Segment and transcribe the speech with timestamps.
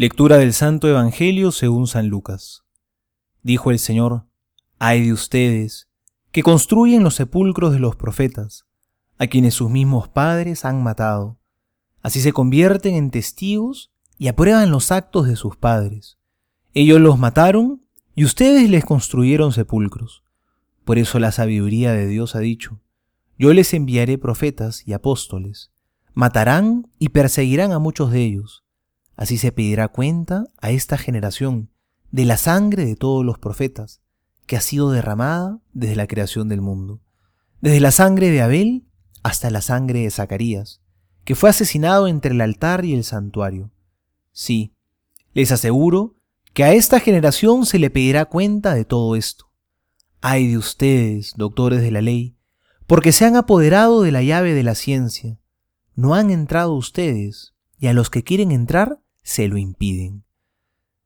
[0.00, 2.64] Lectura del Santo Evangelio según San Lucas.
[3.42, 4.24] Dijo el Señor,
[4.78, 5.90] Ay de ustedes,
[6.32, 8.64] que construyen los sepulcros de los profetas,
[9.18, 11.38] a quienes sus mismos padres han matado.
[12.00, 16.16] Así se convierten en testigos y aprueban los actos de sus padres.
[16.72, 20.24] Ellos los mataron y ustedes les construyeron sepulcros.
[20.86, 22.80] Por eso la sabiduría de Dios ha dicho,
[23.38, 25.72] Yo les enviaré profetas y apóstoles.
[26.14, 28.64] Matarán y perseguirán a muchos de ellos
[29.20, 31.68] Así se pedirá cuenta a esta generación
[32.10, 34.00] de la sangre de todos los profetas,
[34.46, 37.02] que ha sido derramada desde la creación del mundo,
[37.60, 38.86] desde la sangre de Abel
[39.22, 40.80] hasta la sangre de Zacarías,
[41.24, 43.70] que fue asesinado entre el altar y el santuario.
[44.32, 44.74] Sí,
[45.34, 46.14] les aseguro
[46.54, 49.52] que a esta generación se le pedirá cuenta de todo esto.
[50.22, 52.38] Ay de ustedes, doctores de la ley,
[52.86, 55.38] porque se han apoderado de la llave de la ciencia.
[55.94, 60.24] No han entrado ustedes, y a los que quieren entrar se lo impiden.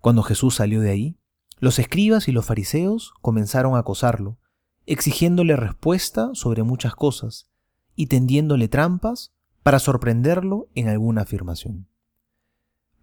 [0.00, 1.16] Cuando Jesús salió de ahí,
[1.58, 4.38] los escribas y los fariseos comenzaron a acosarlo,
[4.86, 7.48] exigiéndole respuesta sobre muchas cosas
[7.94, 9.32] y tendiéndole trampas
[9.62, 11.88] para sorprenderlo en alguna afirmación.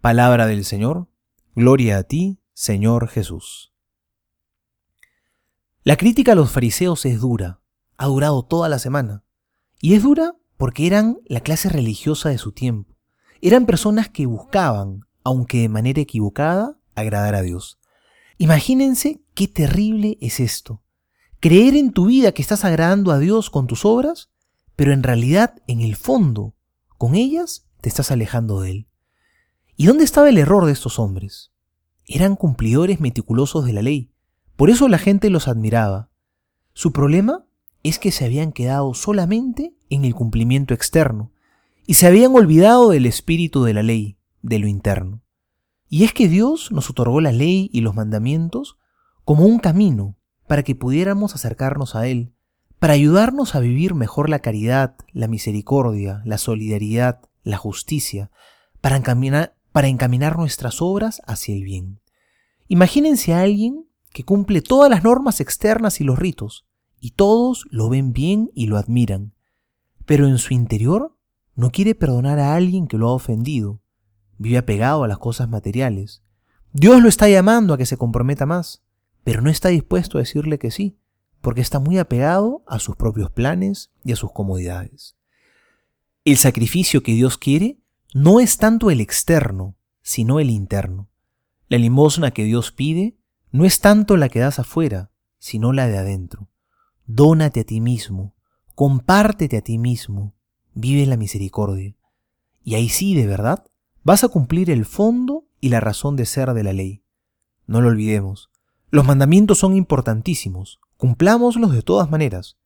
[0.00, 1.08] Palabra del Señor,
[1.54, 3.72] gloria a ti, Señor Jesús.
[5.82, 7.60] La crítica a los fariseos es dura,
[7.98, 9.24] ha durado toda la semana,
[9.80, 12.93] y es dura porque eran la clase religiosa de su tiempo
[13.46, 17.78] eran personas que buscaban, aunque de manera equivocada, agradar a Dios.
[18.38, 20.82] Imagínense qué terrible es esto.
[21.40, 24.30] Creer en tu vida que estás agradando a Dios con tus obras,
[24.76, 26.54] pero en realidad, en el fondo,
[26.96, 28.88] con ellas te estás alejando de Él.
[29.76, 31.52] ¿Y dónde estaba el error de estos hombres?
[32.06, 34.10] Eran cumplidores meticulosos de la ley,
[34.56, 36.08] por eso la gente los admiraba.
[36.72, 37.44] Su problema
[37.82, 41.33] es que se habían quedado solamente en el cumplimiento externo,
[41.86, 45.22] y se habían olvidado del espíritu de la ley, de lo interno.
[45.88, 48.78] Y es que Dios nos otorgó la ley y los mandamientos
[49.24, 52.34] como un camino para que pudiéramos acercarnos a Él,
[52.78, 58.30] para ayudarnos a vivir mejor la caridad, la misericordia, la solidaridad, la justicia,
[58.80, 62.00] para encaminar, para encaminar nuestras obras hacia el bien.
[62.68, 66.66] Imagínense a alguien que cumple todas las normas externas y los ritos,
[67.00, 69.34] y todos lo ven bien y lo admiran,
[70.06, 71.16] pero en su interior
[71.56, 73.80] no quiere perdonar a alguien que lo ha ofendido.
[74.38, 76.22] Vive apegado a las cosas materiales.
[76.72, 78.82] Dios lo está llamando a que se comprometa más,
[79.22, 80.98] pero no está dispuesto a decirle que sí,
[81.40, 85.16] porque está muy apegado a sus propios planes y a sus comodidades.
[86.24, 87.80] El sacrificio que Dios quiere
[88.14, 91.10] no es tanto el externo, sino el interno.
[91.68, 93.18] La limosna que Dios pide
[93.50, 96.48] no es tanto la que das afuera, sino la de adentro.
[97.06, 98.34] Dónate a ti mismo,
[98.74, 100.34] compártete a ti mismo,
[100.74, 101.94] vive la misericordia.
[102.62, 103.64] Y ahí sí, de verdad,
[104.02, 107.02] vas a cumplir el fondo y la razón de ser de la ley.
[107.66, 108.50] No lo olvidemos.
[108.90, 112.58] Los mandamientos son importantísimos, cumplámoslos de todas maneras,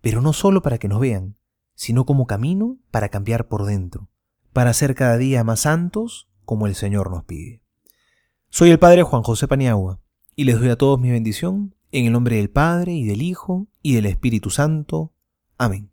[0.00, 1.36] pero no solo para que nos vean,
[1.74, 4.08] sino como camino para cambiar por dentro,
[4.52, 7.62] para ser cada día más santos como el Señor nos pide.
[8.50, 10.00] Soy el Padre Juan José Paniagua,
[10.34, 13.68] y les doy a todos mi bendición en el nombre del Padre y del Hijo
[13.82, 15.12] y del Espíritu Santo.
[15.58, 15.90] Amén.